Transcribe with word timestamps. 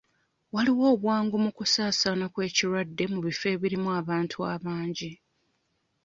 Waliwo 0.53 0.83
obwangu 0.93 1.35
mu 1.43 1.51
kusaasaana 1.57 2.25
kw'endwadde 2.33 3.03
mu 3.11 3.19
bifo 3.25 3.45
ebirimu 3.55 3.89
abantu 4.01 4.37
abangi. 4.53 5.11